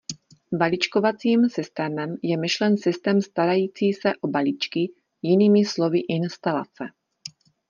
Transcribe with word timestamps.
Balíčkovacím 0.53 1.49
systémem 1.49 2.15
je 2.23 2.37
myšlen 2.37 2.77
systém 2.77 3.21
starající 3.21 3.93
se 3.93 4.11
o 4.21 4.27
balíčky, 4.27 4.91
jinými 5.21 5.65
slovy 5.65 5.99
instalace. 5.99 6.83